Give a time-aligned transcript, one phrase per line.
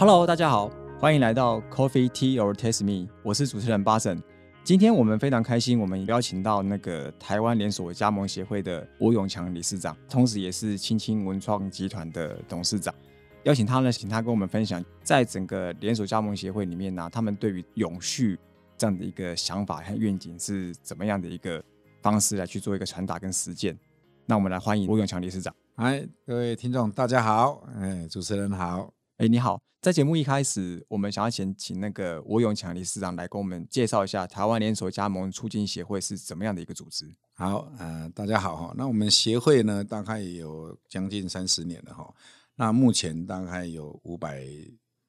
[0.00, 4.18] Hello，大家好，欢迎来到 Coffee Tea or Taste Me，我是主持人巴神。
[4.64, 12.94] 今天我们非常开心，我们邀请到那个台湾连锁加盟协会的吴永强理事长，同时也是青青文创集团的董事长。
[13.42, 18.38] 邀请他呢，请他跟我们分享，在整个连锁加盟协会里面呢，他们对于永续
[18.78, 21.62] 这样的一个想法和愿景是怎么样的一个
[22.00, 23.78] 方式来去做一个传达跟实践。
[24.24, 25.54] 那我们来欢迎吴永强理事长。
[25.76, 27.62] 嗨，各位听众，大家好。
[27.76, 28.90] 哎，主持人好。
[29.20, 29.62] 哎，你好。
[29.82, 37.14] 在节目一开始，我们想要先请那个吴永强理事长来跟我们介绍一下台湾连锁加盟促进协会是怎么样的一个组织。
[37.34, 38.74] 好，呃，大家好哈。
[38.78, 42.14] 那我们协会呢，大概有将近三十年了哈。
[42.54, 44.42] 那目前大概有五百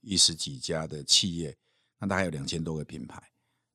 [0.01, 1.55] 一十几家的企业，
[1.97, 3.23] 那大概有两千多个品牌，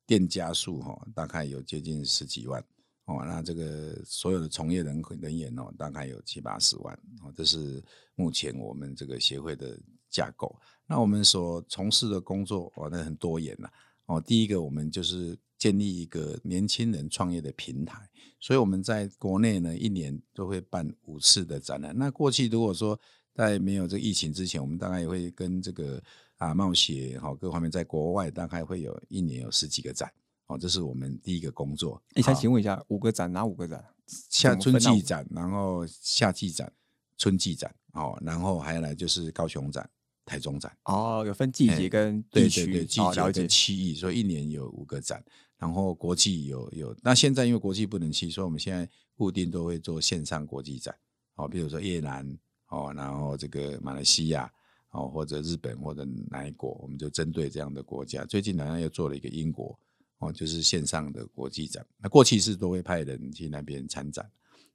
[0.05, 2.63] 店家数哈，大概有接近十几万
[3.05, 3.23] 哦。
[3.25, 6.93] 那这个所有的从业人人员哦，大概有七八十万
[7.23, 7.33] 哦。
[7.35, 9.79] 这是目前我们这个协会的
[10.09, 10.55] 架构。
[10.85, 13.69] 那我们所从事的工作哦，那很多元呐
[14.05, 14.21] 哦。
[14.21, 21.93] 第一个，我们就是建立一个年轻人创业的平台，所以我们在国内呢，一年都会办五次的展览。
[21.97, 22.97] 那过去如果说
[23.33, 26.01] 在没有这疫情之前，我们大概也会跟这个
[26.37, 30.09] 啊冒险哦各方面，在国外大概会有一年有十几个展
[30.47, 30.57] 哦。
[30.57, 32.01] 这是我们第一个工作。
[32.15, 33.83] 你想请问一下，五个展哪五个展？
[34.29, 36.71] 夏春季展，然后夏季展、
[37.17, 39.89] 春季展哦，然后还有来就是高雄展。
[40.27, 45.23] 台中展哦，有分季节跟地区，季节跟区域，所以一年有五个展。
[45.57, 50.93] 然后国际有有，那现在因为国际不能去，所以我们现在固定都会做线上国际展。
[51.35, 54.51] 哦，比如说越南哦，然后这个马来西亚
[54.91, 58.23] 哦，或者日本或者哪一国，我们就针对这样的国家。
[58.25, 59.79] 最近好像又做了一个英国
[60.19, 61.83] 哦，就是线上的国际展。
[61.97, 64.29] 那过去是都会派人去那边参展。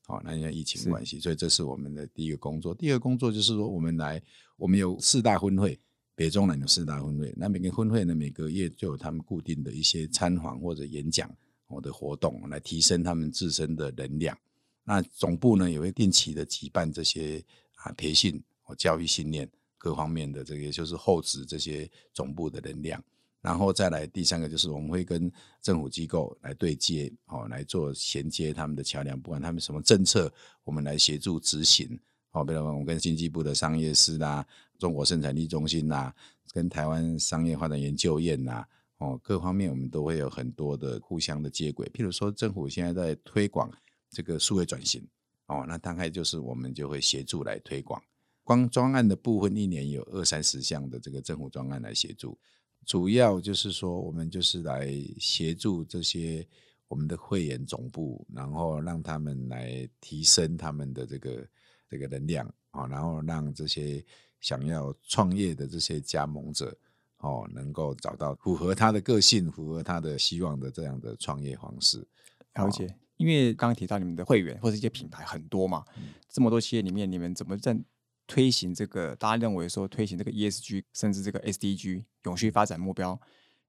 [0.04, 2.74] 好，那因为疫情关系，所以这是我们的第一个工作。
[2.74, 4.20] 第二个工作就是说，我们来，
[4.56, 5.78] 我们有四大分会，
[6.16, 7.32] 北中南有四大分会。
[7.36, 11.30] 那每个分会呢，每个月就有他们固定的一些参访或者演讲
[11.68, 14.36] 我的活动，来提升他们自身的能量。
[14.84, 17.42] 那总部呢，也会定期的举办这些
[17.76, 23.02] 啊培训或教育训练各方面的这个，就是后置这些总部的能量。
[23.42, 25.30] 然后再来第三个就是我们会跟
[25.60, 30.32] 政府机构来对接，哦，来做衔接他们的桥梁，不管他们什么政策，
[30.62, 31.98] 我们来协助执行。
[32.30, 34.46] 哦，比如我们跟经济部的商业司啦、
[34.78, 36.10] 中国生产力中心呐、
[36.52, 38.64] 跟台湾商业发展研究院呐，
[38.98, 41.86] 哦，各方面我们都会有很多的互相的接轨。
[41.92, 43.70] 譬如说，政府现在在推广
[44.08, 45.06] 这个数位转型，
[45.46, 48.00] 哦，那大概就是我们就会协助来推广。
[48.44, 52.38] 光专案的部分，一年有二三十项的这个政府专案来协助。
[52.84, 56.46] 主要就是说，我们就是来协助这些
[56.88, 61.48] 我们的会员总部，然后让他们来提升他们的这个
[61.88, 64.04] 这个能量啊，然后让这些
[64.40, 66.76] 想要创业的这些加盟者
[67.18, 72.06] 哦，能够找到符合他的个性、符合他的希望的这样的创业方式。
[72.54, 75.84] 了解，因为刚刚提到你们的会员或者一些品牌很多嘛，
[76.28, 77.78] 这么多企业里面，你们怎么在？
[78.26, 83.20] 推行这个，大家认为说推行这个 ESG，甚至这个 SDG 永续发展目标，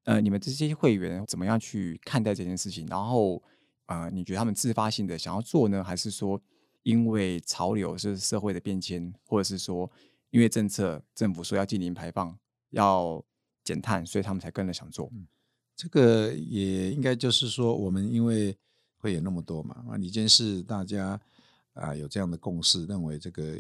[0.04, 2.86] 呃，你们这些会员怎么样去看待这件事情？
[2.88, 3.42] 然后，
[3.88, 6.42] 呃，你觉得他们自发性的想要做呢，还是说
[6.84, 9.92] 因为潮流是社会的变迁，或者是说
[10.30, 12.38] 因为政策政府说要进零排放、
[12.70, 13.22] 要
[13.64, 15.12] 减碳，所以他们才跟着想做？
[15.76, 18.56] 这个也应该就是说，我们因为
[18.98, 21.20] 会员那么多嘛，啊，一件事大家
[21.74, 23.58] 啊有这样的共识，认为这个。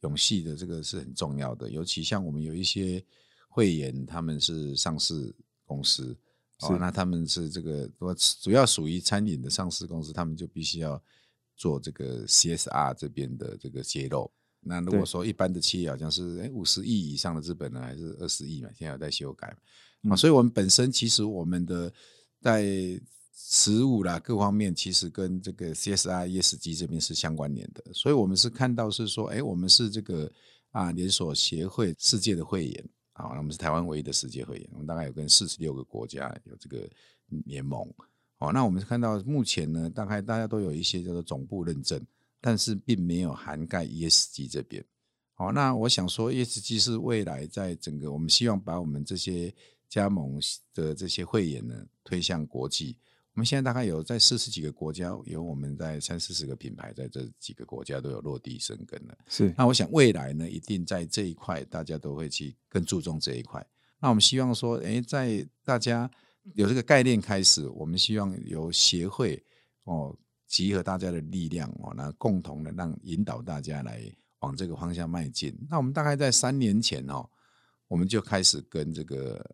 [0.00, 3.04] 永续的这个是很重要的，尤其像我们有一些
[3.48, 6.16] 会员，他们是上市公司，
[6.60, 11.02] 哦，那他们是这个我主要属于餐饮的上市公司，他们就必须要
[11.56, 14.30] 做这个 CSR 这边的这个揭露。
[14.60, 19.56] 那如果说一般的企业好像是哎五十亿以上的资本呢，还是二十亿嘛，现在有在修改
[20.02, 21.92] 嘛，啊，所以我们本身其实我们的
[22.40, 23.00] 在。
[23.40, 30.30] 食物啦，各方面其实跟这个 CSR、ESG 这边是相关联的，所以我们是看到是说，哎，我们是这个
[30.72, 36.90] 啊连锁协会世界的会员啊，我们是台湾唯一的世界会员，我们大概有跟四十六个国家有这个
[37.46, 37.88] 联盟。
[38.38, 42.04] 哦，那我们是看到目前呢，大概大家都有一些叫做总部认证，
[42.40, 44.84] 但是并没有涵盖 ESG 这边。
[45.34, 49.54] 好，那我想说，ESG 是未来在整个我们希望把我们这些
[49.88, 50.40] 加盟
[50.74, 52.98] 的这些会员呢推向国际。
[53.38, 59.16] 我们现在大概有在四十几个国家，有我们在三四十个品牌，在这几个国家都有落地生根了。
[59.28, 63.64] 是，那我想未来呢，一定在这一块，大家都会去更注重这一块。
[64.00, 66.10] 那我们希望说，哎，在大家
[66.54, 69.40] 有这个概念开始，我们希望由协会
[69.84, 70.12] 哦，
[70.48, 74.02] 集合大家的力量哦，那共同的让引导大家来
[74.40, 75.56] 往这个方向迈进。
[75.70, 77.24] 那我们大概在三年前哦，
[77.86, 79.48] 我们就开始跟这个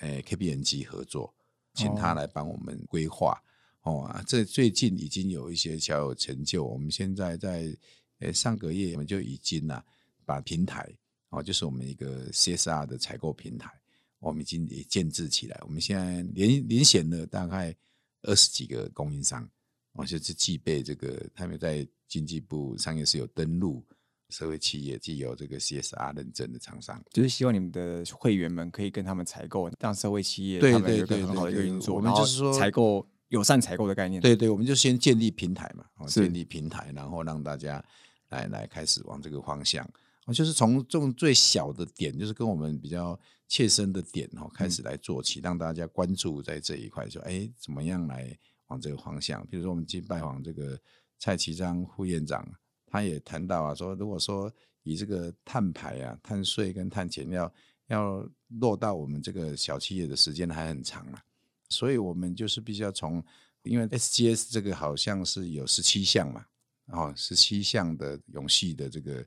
[0.00, 1.34] 诶 KPMG 合作，
[1.78, 3.40] 请他哦来帮我们规划。
[3.82, 6.64] 哦啊，这最近已经有一些小有成就。
[6.64, 7.74] 我们现在在
[8.18, 9.82] 诶上个月，我们就已经呐、
[10.26, 10.86] 把平台
[11.30, 13.70] 哦，就是我们一个 CSR 的采购平台，
[14.18, 15.58] 我们已经也建制起来。
[15.62, 17.74] 我们现在连连选了大概
[18.22, 19.48] 二十几个供应商，
[19.92, 23.82] 哦，就是具备这个，他们在经济部上面是有登录
[24.30, 27.02] 社会企业，既有这个 CSR 认证的厂商。
[27.10, 34.20] 就是希望你们的会员们可以跟他们采购，让社会企业对他们有一个很好的运作，我们就是说采购友善采购的概念。
[34.20, 37.82] 对对，我们就先建立平台嘛，建立平台，然后让大家
[38.28, 39.88] 来来开始往这个方向，
[40.26, 48.36] 哦，就是从这种最小的点，就是跟我们比较切身的点哦，开始来做起，让大家关注在这一块，说哎，怎么样来
[48.66, 49.46] 往这个方向？
[49.46, 50.78] 比如说我们去拜访这个
[51.18, 52.46] 蔡其章副院长，
[52.90, 54.52] 他也谈到啊，说如果说
[54.82, 57.52] 以这个碳排啊、碳税跟碳减要
[57.88, 58.28] 要
[58.60, 61.22] 落到我们这个小企业的时间还很长啊，
[61.68, 63.22] 所以我们就是必须要从，
[63.62, 66.46] 因为 SGS 这个好像是有十七项嘛，
[66.86, 69.22] 哦，十七项的永续的这个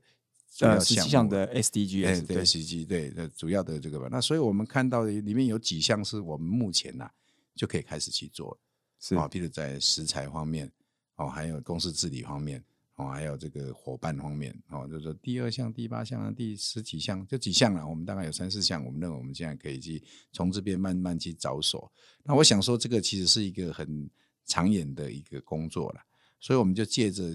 [0.54, 2.44] 主呃，要实际项的哎 SDGs 对。
[2.44, 7.10] SG 对的主要的这个吧，那所以我们看到的里面有几项是我们目前呐、
[7.54, 8.58] 就可以开始去做，
[8.98, 9.14] 是。
[9.14, 10.70] 哦，譬如在食材方面，
[11.16, 12.62] 哦，还有公司治理方面，
[12.96, 17.86] 哦，还有这个伙伴方面，哦，就是第二项、第八项、第十几项，就几项了。
[17.86, 20.02] 我们大概有三四项，我们认为我们现在可以去
[20.32, 21.90] 从这边慢慢去着手。
[22.22, 24.08] 那我想说，这个其实是一个很
[24.44, 26.00] 长远的一个工作了，
[26.38, 27.32] 所以我们就借着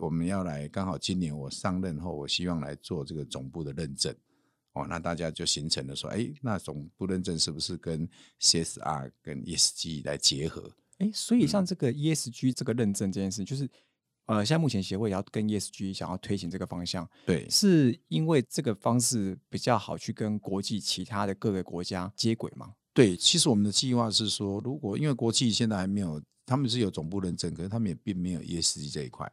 [0.00, 4.14] 我们要来，刚好今年我上任后，我希望来做这个总部的认证。
[4.72, 8.06] 哦，那大家就形成了说，哎，那总部认证是不是跟
[8.40, 10.70] CSR 跟 ESG 来结合？
[10.98, 13.66] 哎，所以像嗯这个 ESG 这个认证这件事，就是
[14.26, 22.74] 呃，现在目前协会也要跟 ESG 想要推行这个方向，对，是因为这个方式比较好去跟国际其他的各个国家接轨吗？
[22.92, 29.30] 对，其实我们的计划是说，如果因为国际现在还没有，他们是有总部认证，可是他们也并没有 ESG 这一块，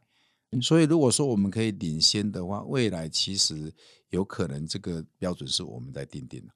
[0.62, 3.72] 所以如果说我们可以领先的话，未来其实
[4.10, 6.52] 有可能这个标准是我们在定定的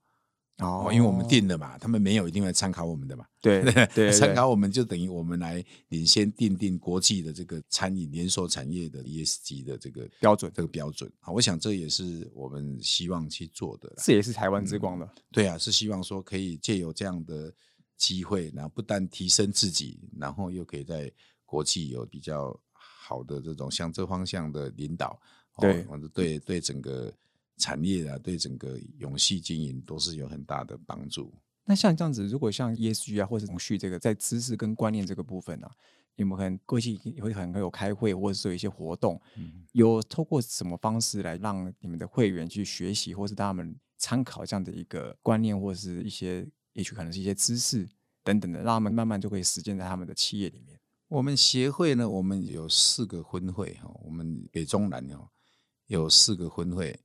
[0.59, 14.03] 哦，因为我们定的嘛，他们没有一定会参考我们的嘛， 对对对参考我们就等于我们来领先定定国际的这个餐饮连锁产业的 ESG 的这个标准这个标准啊，我想这也是我们希望去做的啦。
[14.05, 15.09] 这也是台湾之光了。
[15.31, 17.53] 对啊，是希望说可以借由这样的
[17.97, 21.11] 机会，然后不但提升自己，然后又可以在
[21.45, 25.21] 国际有比较好的这种向这方向的领导，
[25.55, 27.13] 哦对对对整个
[27.59, 31.33] 产业啊，对整个永续经营都是有很大的帮助。
[31.65, 35.71] 那像这样子，如果像 ESG 啊，或者永续这个在知识跟观念这个部分啊，
[36.17, 47.87] 你们可能过去也会很有开会，或者是有一些活动，嗯有透过什么方式来让你们的会员去学习，或是让他们参考这样的一个观念，或者是一些也许可能是一些知识
[48.25, 50.81] 等等的，让他们慢慢就可以实践在他们的企业里面。
[51.09, 55.29] 我们协会呢，我们有四个分会哈，我们北中南哦
[55.87, 56.99] 有四个分会，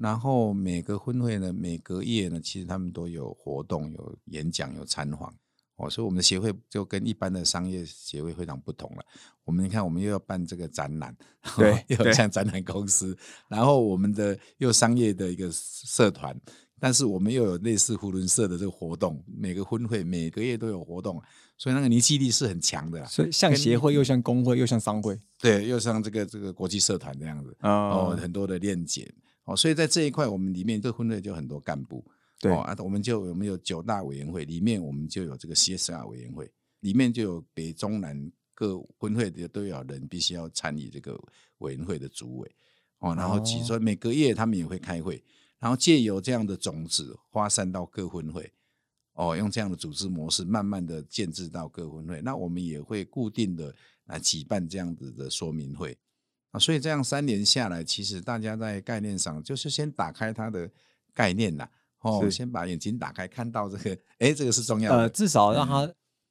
[0.00, 5.34] 然后每个分会呢，每个月呢，其实他们都有活动、有演讲、有参访
[5.76, 9.04] 哦，所以我们的协会就跟一般的商业协会非常不同了。
[9.44, 11.16] 我们你看，我们又要办这个展览，
[11.56, 13.16] 对又有像展览公司，
[13.48, 16.38] 然后我们的又商业的一个社团，
[16.78, 21.22] 但是我们又有类似胡伦社的这个活动，每个分会每个月都有活动，
[21.56, 23.06] 所以那个凝聚力是很强的啦。
[23.06, 29.10] 所以像协会又像工会又像商会，对，又像这个这个国际社团这样子，哦哦，很多的链接
[29.48, 32.04] 哦，所以在这一块，我们里面这个分会就很多干部，
[32.38, 41.18] 对哦啊，我们就我们有九大委员会，里面我们就有这个 CSR 委员会，里面就有北中南各分会的都有人必须要参与这个
[41.58, 42.54] 委员会的主委
[42.98, 45.24] 哦，然后其哦所以每个月他们也会开会，
[45.58, 48.52] 然后借由这样的种子发散到各分会。
[49.14, 52.22] 哦，用这样的组织模式，慢慢的建制到各分会。
[52.22, 53.74] 那我们也会固定的
[54.04, 55.98] 来举办这样子的说明会
[56.50, 56.58] 啊。
[56.58, 60.70] 所以这样三年下来，其实大家在概念上就是先打开它的
[61.14, 65.02] 概念啦，哦，是先把眼睛打开，看到这个，哎，这个是重要的。
[65.02, 65.82] 呃，至少让他，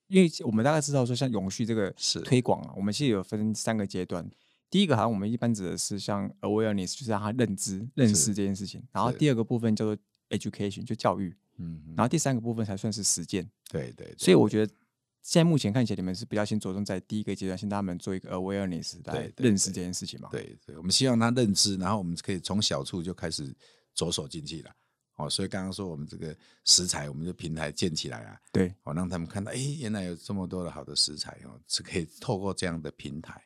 [0.08, 4.30] 因为我们大概知道说，像永续这个是推广啊，我们其实有分三个阶段。
[4.70, 8.84] 第一个好像我们一般指的是像 awareness，就是让他认知、认识这件事情。
[8.92, 9.98] 然后第二个部分叫做
[10.30, 11.34] education，就教育。
[11.58, 13.50] 嗯，嗯然后第三个部分才算是实践。
[13.70, 14.74] 对对，对所以我觉得
[15.28, 20.30] 现在目前看起来，你们是比较先着重在第一个阶段，先让他们做一个 awareness 来对对认识这件事情嘛。
[20.32, 23.54] 对对，我们希望他认知，然后我们可以从小处就开始
[23.94, 24.74] 着手进去了。
[25.18, 33.44] 哦，所以刚刚说我们这个食材，我们的平台建起来啊，对哦，让他们看到，哎，原来有这么多的好的食材哦，是可以透过这样的平台，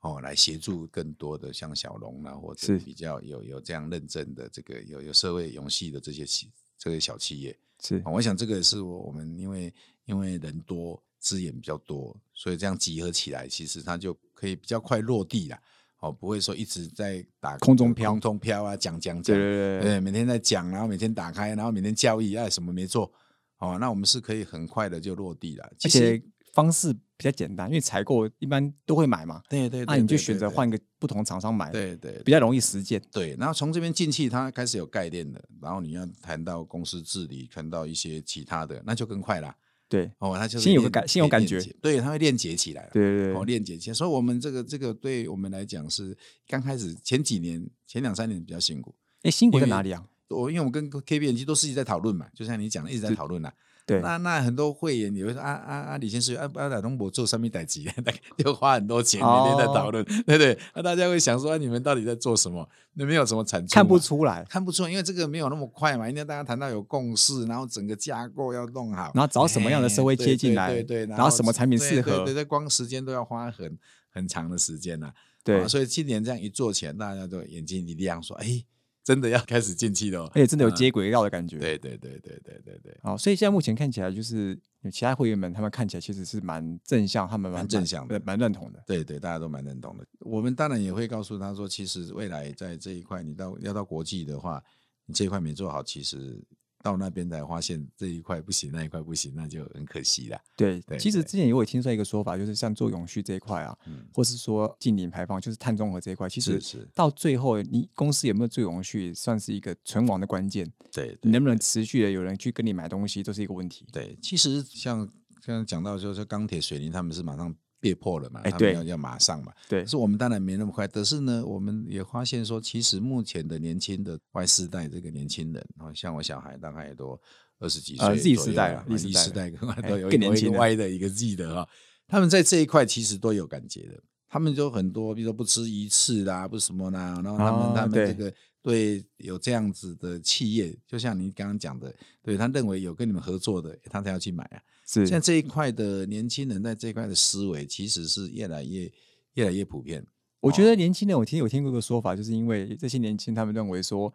[0.00, 7.56] 哦，来协助更多的像小龙啊，或者是比较有有这样认证的这个有有社会勇气的这些企这些小企业。
[7.82, 9.72] 是哦我想这个是我我们因为
[10.06, 15.60] 因为人多资源比较多，所以这样集合起来，其实它就可以比较快落地啦。
[16.00, 23.12] 哦，不会说一直在打空中飘空中飘啊，讲讲讲，对对对对，每天在讲，然后每天打开，然后每天交易，哎，什么没做，
[23.58, 25.64] 哦，那我们是可以很快的就落地了。
[25.64, 26.24] 而其实，且
[26.54, 32.98] 方式比较简单，因为采购一般都会买嘛，对对，那你就选择换一个不同厂商买，对对比较容易实践。
[33.12, 39.54] 对，然后从这边进去，它开始有概念了，然后你要谈到公司治理，谈到一些其他的，那就更快啦。
[39.90, 43.02] 对哦，他就是链先有个感先有感觉对，他会链接起来对。
[43.02, 46.16] 对对哦，链接起来，所以我们这个这个对我们来讲是
[46.46, 48.94] 刚开始前几年前两三年比较辛苦。
[49.22, 50.02] 哎，辛苦在哪里啊？
[50.28, 53.52] 我因为我跟 KBNG 都是一直在讨论嘛，就像你讲的，一直在讨论啦。
[53.90, 57.90] 对，那那很多会员也会说啊啊啊，李先生啊啊，打东博做上面代级，
[58.38, 60.56] 又花很多钱，每天在讨论，对不对？
[60.76, 62.68] 那大家会想说，啊你们到底在做什么？
[62.94, 73.76] 那没有什么产出，看不出来，看不出来，因为这个没有那么快嘛，因为大家谈到有共识，然后整个架构要弄好，然后找什么样的社会哎接进来对对对，然后什么产品适合对对光时间都要花很
[74.12, 75.62] 很长的时间呐、对。
[75.62, 78.64] 啊，所以今年这样一做起来，大家都眼睛一亮，说，哎，
[79.02, 81.58] 真的要开始进气了哦，而且真的有啊接轨道的感觉。
[81.58, 88.82] 对对对对对对对，好，所以现在目前看起来，就是有其他会员们，他们看起来其实是蛮正向，他们蛮正向的呃蛮认同的。
[88.86, 90.06] 对对，大家都蛮认同的。
[90.20, 94.62] 我们当然也会告诉他说，其实未来在这一块，你到要到国际的话，
[95.06, 96.38] 你这一块没做好，其实
[96.82, 100.40] 到那边才发现这一块不行，那一块不行，那就很可惜了。
[100.56, 106.60] 对，对其实之前也有听说一个说法，就是像做永续这一块啊，嗯，或是说近零排放，就是碳中和这一块，其实
[106.94, 110.70] 到最后，你公司有没有做永续，算是一个存亡的关键。
[110.92, 113.86] 对，你能不能持续的有人去跟你买东西，都是一个问题。
[113.92, 115.06] 对，其实像
[115.44, 119.52] 刚刚讲到，就是钢铁、水泥，他们是马上被迫了嘛，哎对他们要要马上嘛。
[119.68, 119.82] 对。
[119.82, 127.18] 可，是我们当然没那么快，但是呢，我们也发现说，其实目前的年轻的 Y 世代这个年轻人，啊，像我小孩大概也都
[127.58, 129.24] 二十几岁 Z 右世代了啊 Z，Z 世代。
[129.24, 130.58] 世代跟哎都有更年轻的。
[130.58, 131.68] Y 的一个 Z 的哈，
[132.06, 134.00] 他们在这一块其实都有感觉的。
[134.32, 144.60] 他们就很多，比如说不吃鱼翅啦，不什么啦，然后他们、哦他们这个对有这样子的企业，就像您刚刚讲的，对他认为有跟你们合作的，他才要去买啊。
[144.86, 148.92] 是现在这一块的年轻人在这一块的思维，其实是越来越
[149.34, 150.04] 越来越普遍。
[150.40, 154.12] 我觉得年轻人，我听有听过一个说法，就是因为这些年轻人他们认为说，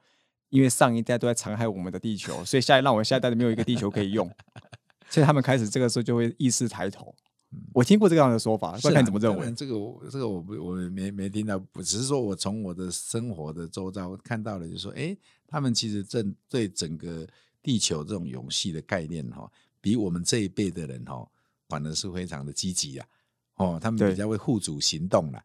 [0.49, 4.29] 因为上一代都在残害我们的地球，所以下一让我下一代没有一个地球可以用，
[5.09, 7.15] 所以他们开始这个时候就会意识抬头。
[7.73, 9.51] 我听过这样的说法，看你怎么认为？
[9.53, 15.15] 这个我这个我不我没没听到，不只是说我从我的生活的周遭看到了，就是说，哎，
[15.47, 17.27] 他们其实正对整个
[17.61, 21.27] 地球这种永续的概念哈、比我们这一辈的人哈、
[21.67, 23.07] 反而是非常的积极啊。
[23.55, 25.43] 哦，他们比较会互主行动啦。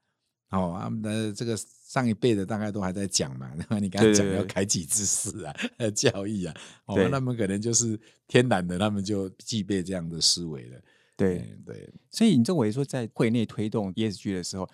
[0.51, 3.49] 哦，他们的这个上一辈的大概都还在讲嘛，
[3.81, 6.55] 你刚才讲要开启知识啊，呃 教育啊，
[6.87, 10.81] 哦，那他们可能就是天然的，他们就具备这样的思维了。
[11.21, 14.69] 对，嗯对，所以你认为说在会内推动 ESG 的时候，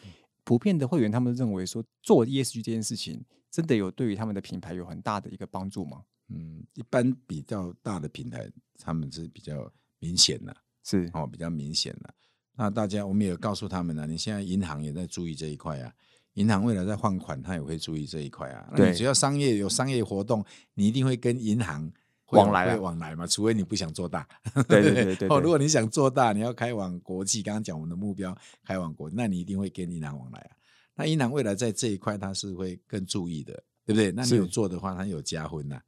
[0.44, 6.02] 普遍的会员他们认为说做 ESG 这件事情，真的有对于他们的品牌有很大的一个帮助吗？
[6.28, 8.48] 嗯，一般比较大的平台，
[8.78, 12.14] 他们是比较明显的是哦，比较明显的。
[12.56, 15.92] 那大家我们也告诉他们了，你现在银行也在注意这一块啊，
[16.34, 18.66] 银行未来在放款，他也会注意这一块啊。
[18.70, 21.92] 那对你只要商业有商业活动，你一定会跟银行会
[22.30, 24.26] 往来往来嘛，除非你不想做大。
[24.68, 30.50] 对对对 对哦，如果你想做大，你要开往国际，刚刚讲我们的目标开往国，那你一定会跟伊朗往来啊。
[30.96, 33.52] 那伊朗未来在这一块，它是会更注意的，
[33.84, 34.10] 对不对？
[34.10, 35.80] 那你有做的话，它有加分呐、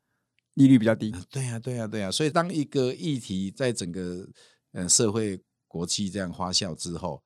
[0.55, 4.29] 利率比较低，对呀、对呀、对呀、所以当一个议题在整个
[4.73, 7.23] 呃社会国际这样发酵之后，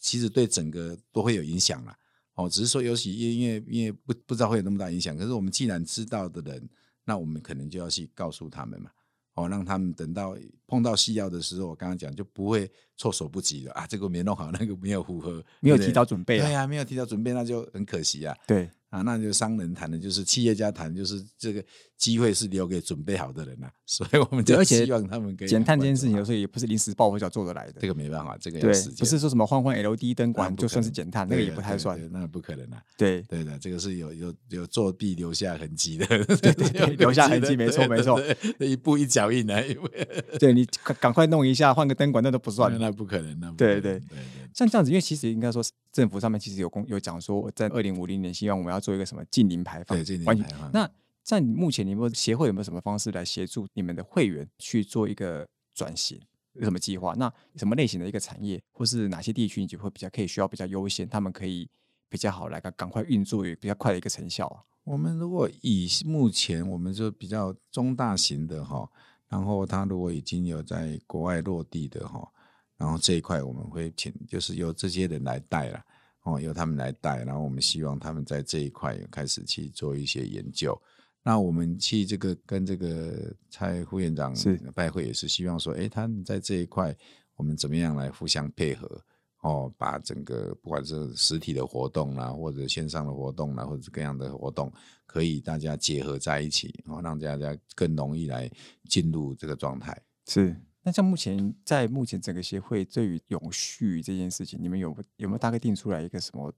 [0.00, 1.96] 其实对整个都会有影响啦。
[2.34, 6.68] 哦，只是说尤其因为因为不不知道会有那么大影响，可是我们既然知道的人，
[7.10, 8.88] 那我们可能就要去告诉他们嘛。
[9.34, 10.36] 哦，让他们等到
[10.66, 16.46] 碰到需要的时候，我刚刚讲就不会措手不及了啊，这个没弄好，那个没有符合，没有提早准备啊。
[16.46, 18.36] 对呀、没有提早准备，那就很可惜啊。
[18.46, 21.64] 对啊，那就商人谈的，就是企业家谈，就是这个
[21.96, 27.74] 机会是留给准备好的人呐、所以我们就而且希望他们可以减碳这件事情有有时候也不是临时抱佛脚做得来的。
[27.80, 32.08] 这个没办法，这个要对时，间，不是说什么换换 LED 灯管就算是减碳，那个也不太算对。
[32.08, 32.82] 对那不可能啊。
[32.98, 38.20] 对对的，这个是有有有作弊留下痕迹的，对对 对留下痕迹没错没错，
[38.58, 39.64] 一步一脚印来，
[40.40, 42.76] 对你赶赶快弄一下，换个灯管那都不算。
[42.76, 44.18] 那不可能，那不可能对对对
[44.54, 50.90] 像这样子，因为其实应该说，政府上面其实有公有讲说，在二零五零年，希望我们要做一个什么近零排放对，近零排放那
[51.22, 56.20] 在目前，你有没有协会有没有什么方式来协助你们的会员去做一个转型？
[56.54, 57.14] 有什么计划？
[57.16, 61.68] 那什么类型的一个产业，或是哪些地区，你就会比较可以需要比较优先，他们可以
[62.08, 64.64] 比较好来赶赶快运作，有比较快的一个成效啊？
[64.82, 68.90] 我们如果以目前我们就比较中大型的哈，
[69.28, 72.28] 然后他如果已经有在国外落地的哈，
[72.80, 75.84] 然后这一块我们会请就是由这些人来带了
[76.22, 80.80] 哦，由他们来带，然后我们希望他们在这一块开始去做一些研究。
[81.22, 86.96] 那我们去这个跟这个蔡副院长是拜会，也是希望说，哎，他们在这一块
[87.36, 88.88] 我们怎么样来互相配合
[89.42, 94.72] 哦，把整个不管是实体的活动啦，或者线上的活动啦，或者各样的活动，
[95.04, 98.50] 可以大家结合在一起，哦，让大家更容易来
[98.88, 99.94] 进入这个状态。
[100.26, 100.56] 是。
[100.90, 106.52] 那像目前在目前整个协会对于永续这件事情，你们有有没有大概定出来一个什么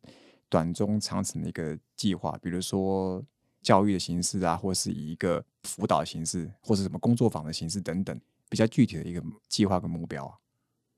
[0.49, 2.35] 短中长程的一个计划？
[2.41, 3.23] 比如说
[3.61, 10.35] 教育的形式啊，或是以一个辅导形式，或是什么工作坊的形式等等，比较具体的一个计划跟目标啊？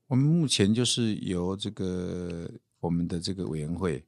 [0.07, 2.49] 我们目前就是由这个
[2.79, 4.01] 我们的这个委员会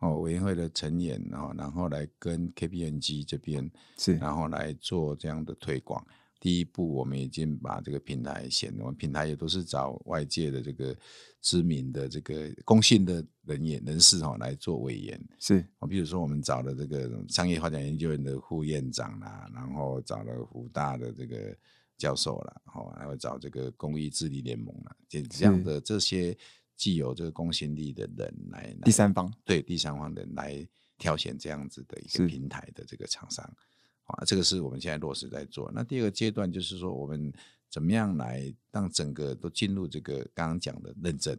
[0.00, 6.06] 哦，委员会的成员哦，然后来跟 KPMG 这边是，然后来做这样的推广。
[6.38, 10.96] 第一步，我们已经把这个平台选，我们平台也都是找外界的这个
[11.40, 15.20] 知名的这个公信的人员人士哈来做委员。
[15.38, 21.56] 是，比如说我们找了这个商业发展研究院的副院长啦，然后找了湖大的这个
[21.96, 26.36] 教授啦，哦，还会找这个公益治理联盟啦，这这样的这些
[26.76, 30.66] 既有这个公信力的人来，第三方对第三方人来
[30.98, 33.50] 挑选这样子的一个平台的这个厂商。
[34.06, 35.70] 啊，这个是我们现在落实在做。
[35.74, 37.32] 那第二个阶段就是说，我们
[37.68, 41.36] 怎么样来让整个都进入这个刚刚讲的认证，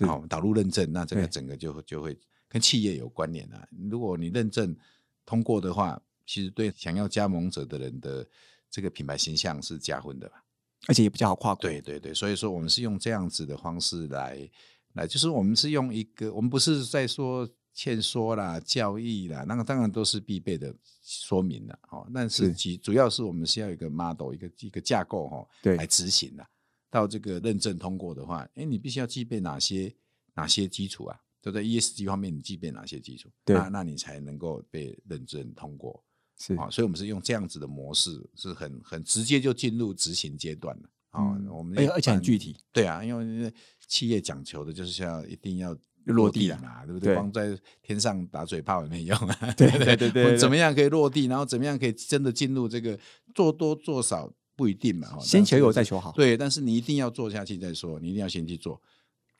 [0.00, 3.66] 好导入认证，那这个整个就就会跟企业有关联啊。
[3.88, 4.76] 如果你认证
[5.24, 8.26] 通过的话，其实对想要加盟者的人的
[8.70, 10.44] 这个品牌形象是加分的吧，
[10.88, 11.62] 而且也比较好跨国。
[11.62, 14.46] 对对对，所以说我们是用这样子的方式来
[14.92, 17.48] 来，就是我们是用一个，我们不是在说。
[17.78, 22.10] 劝说啦、教育啦，那个当然都是必备的说明了哦。
[22.12, 26.44] 但是其主要是我们是要一个 model，一个一个架构哈，对，来执行的。
[26.90, 29.94] 到这个认证通过的话，哎，你必须要具备哪些
[30.34, 31.16] 哪些基础啊？
[31.40, 33.30] 都在 ESG 方面，你具备哪些基础？
[33.44, 36.02] 对，那你才能够被认证通过。
[36.36, 41.22] 是啊，所以我们是用这样子的模式，是很很直接就进入执行阶段了啊。
[41.48, 42.56] 我们而且很具体。
[42.72, 43.54] 对啊，因为
[43.86, 45.78] 企业讲求的就是要一定要。
[46.12, 47.14] 落地了嘛，对不对？
[47.14, 49.54] 光在天上打嘴炮也没用啊。
[49.56, 51.26] 对 对对对，怎么样可以落地？
[51.26, 52.98] 然后怎么样可以真的进入这个
[53.34, 55.18] 做多做少不一定嘛。
[55.20, 56.12] 先求有再求好。
[56.12, 58.80] 对，但是你一定要做下去再说，你一定要先去做。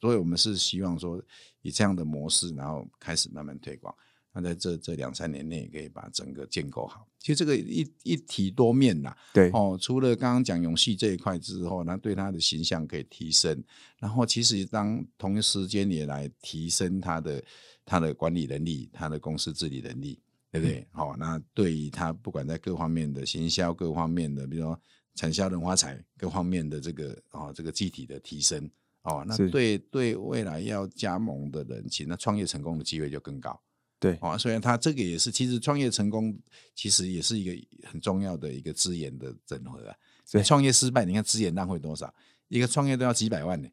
[0.01, 1.21] 所以我们是希望说
[1.63, 3.95] 以这样的模式，然后开始慢慢推广。
[4.41, 7.07] 那在这这两三年内也，可以把整个建构好。
[7.19, 9.77] 其实这个一一体多面呐，对哦。
[9.81, 13.63] 除了刚刚讲永续这一块之后，那对他的形象可以提升。
[13.99, 17.43] 然后其实当同一时间也来提升他的
[17.85, 20.21] 他的管理能力，他的公司治理能力，
[20.53, 20.87] 对不对？
[20.93, 24.81] 好，那对于他不管在各方面的行销，各方面的，比如说
[25.17, 28.71] 产销人花财各方面的这个哦，这个具体的提升
[29.03, 33.61] 哦，那对对未来要加盟的人，其实那创业成功的机会就更高。
[34.01, 36.39] 对，啊，所以他这个也是，其实创业成功
[36.75, 39.95] 其实也是一个很重要的一个资源的整合啊。
[40.25, 42.13] 所以创业失败，你看资源浪费多少？
[42.49, 43.69] 一个创业都要几百万呢，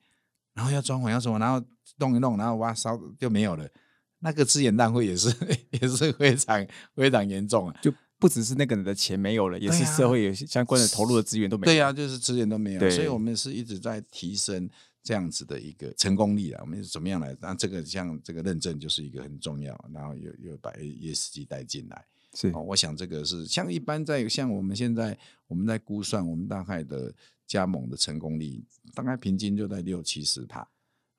[0.54, 1.64] 然后要装潢要什么，然后
[1.98, 3.68] 弄一弄，然后哇烧就没有了，
[4.20, 5.32] 那个资源浪费也是
[5.70, 7.80] 也是非常非常严重啊。
[7.82, 11.66] 就不只是那个人的钱没有了，也是社会有相关的投入的资源都没有。
[11.66, 12.90] 对呀，就是资源都没有。
[12.90, 14.70] 所以我们是一直在提升。
[15.06, 17.38] 这样子的一个成功率啊，我们是怎么样来？
[17.40, 22.62] 那这个像这个认证就是一个很重要，然后又又把 ESG 带进来，是哦。
[22.64, 25.16] 我想这个是像一般在像我们现在
[25.48, 27.14] 我们在估算，我们大概的
[27.46, 28.66] 加盟的成功率
[28.96, 30.68] 大概平均就在六七十帕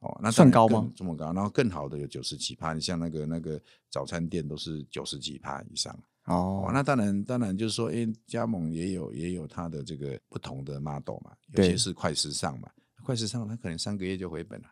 [0.01, 0.91] 哦，那算高吗？
[0.97, 1.33] 这么高？
[1.33, 6.69] 然后更好的有九十几帕，你像那个那个早餐店都是九十几帕以上哦。
[6.75, 12.69] 那当然当然就是说，哎，加盟也有也有它的这个不同的 model 嘛，有些是快时尚嘛。
[13.07, 14.67] 快时尚，他可能三个月就回本了，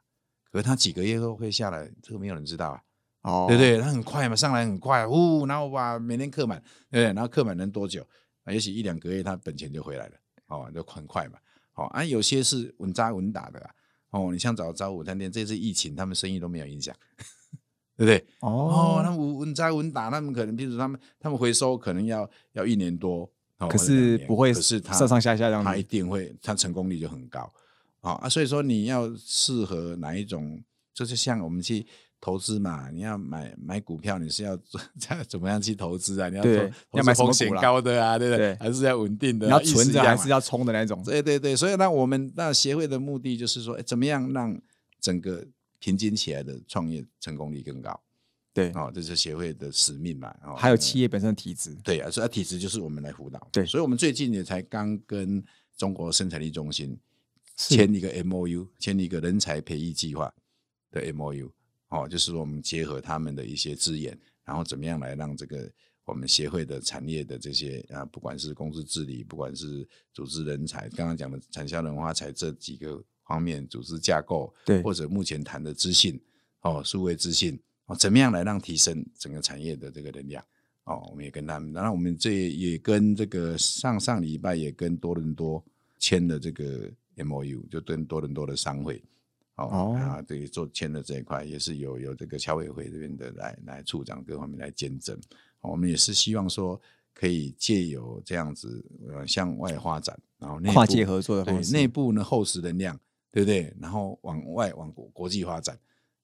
[0.50, 2.82] 可是他几个月后会下来，这个没有人知道啊。
[3.22, 3.80] 哦，对不对？
[3.80, 7.14] 他很快嘛，上来很快，呜，然后把，每天客满，对不对？
[7.14, 8.06] 然后客满能多久？
[8.42, 10.16] 啊，也许一两个月，他本钱就回来了，
[10.48, 11.38] 哦，就很快嘛。
[11.72, 13.70] 好啊，有些是稳扎稳打的啊。
[14.10, 16.94] 哦，你像早早午餐店，这次疫情，他们生意都没有影响，
[17.96, 18.24] 对不对？
[18.40, 23.28] 哦，他们稳扎稳打，他们可能，比如他们，他们回收可能要要一年多，
[23.70, 27.50] 可是不会，可是他上上下下这样，他一定会，他成功率就很高。
[28.04, 30.62] 好啊，所以说你要适合哪一种，
[30.92, 31.86] 就是像我们去
[32.20, 36.28] 投资嘛，你要买买股票，你是要怎 怎么样去投资啊？
[36.28, 36.44] 你要
[36.92, 38.54] 要买风险高的啊，对不对？
[38.56, 39.46] 还是要稳定的？
[39.46, 41.02] 你要存着还是要冲的那种？
[41.02, 44.60] 对对对，所以那我们那协会的目的就是说，怎么样让
[45.00, 45.44] 整个
[45.78, 47.98] 平均起来的创业成功率更高？
[48.54, 50.32] 对，哦，这是协会的使命嘛。
[50.44, 53.48] 哦，还有企业本身的体质，对啊，所以体质就是我们来辅导。
[53.50, 55.44] 对所以我们最近也才刚跟
[55.76, 56.96] 中国生产力中心是
[57.56, 60.32] 签一个 M O U，签一个人才培育计划
[60.90, 61.52] 的 M O U。
[61.88, 65.70] 哦，就是说我们结合他们的一些资源，然后怎么样来让这个
[66.04, 76.20] 我们协会的产业的这些啊，不管是公司治理，不管是组织人才，刚刚讲的产销人花财这几个方面，组织架构，对或者目前谈的资讯，
[76.62, 80.44] 哦，数位资讯，哦，怎么样来让提升整个产业的这个能量？
[80.84, 85.64] 哦，我们也跟他们，当然后我们这也跟这个上上礼拜也跟多伦多
[85.98, 89.02] 签了这个 M O U，就跟多伦多的商会。
[89.56, 95.16] 哦哦啊，对，做签的这一块也是有有这个侨委会这边的来来处长各方面来见证、
[95.60, 96.80] 哦我们也是希望说
[97.14, 102.98] 可以借由这样子呃向外发展，然后内跨界合作的对方式，内部呢厚实能量，
[103.30, 103.72] 对不对？
[103.80, 105.78] 然后往外往国国际发展，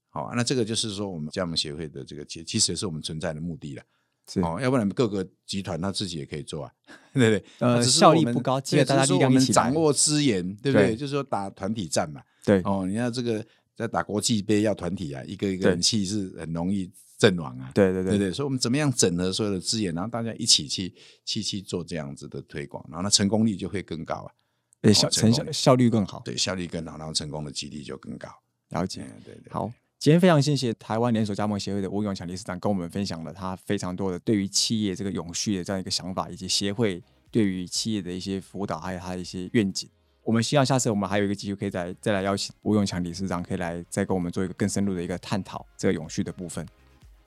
[0.09, 3.83] 好、那这个就是说我们加盟协会的这个其其实也是我们存在的目的了。
[4.30, 6.72] 是哦，要不然各个集团他自己也可以做啊，
[7.12, 7.44] 对不对？
[7.58, 10.88] 呃只是效率不高对记得大家只是说我们力量一起来掌握资源，对不对？
[10.88, 12.22] 对就是说打团体战嘛。
[12.44, 17.70] 对哦，你看这个在打国际杯要团体啊，一个一个人气是很容易阵亡啊。
[17.74, 24.32] 对对对对对，所以我们怎么样整合所有的资源，然后大家一起去去去做这样子的推广，然后那成功率就会更高啊。
[24.80, 26.22] 对效成效效率更好。
[26.24, 28.28] 对，效率更好，然后成功的几率就更高。
[28.70, 29.02] 了解。
[29.02, 29.52] 嗯，对对。
[29.52, 39.86] 好，今天非常谢谢台湾连锁加盟协会的吴永强理事长跟我们分享了他非常多的对于企业这个永续的这样一个想法，以及协会对于企业的一些辅导，还有他的一些愿景。
[40.24, 46.66] 我们希望下次我们还有一个机会，可以再再来邀请吴永强理事长，可以来再跟我们做一个更深入的一个探讨这个永续的部分。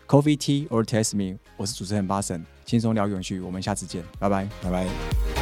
[0.07, 4.49] Coffee Tea or Test Me，我是主持人巴神，轻松聊永续，我们下次见，拜拜。
[4.63, 5.32] 拜拜。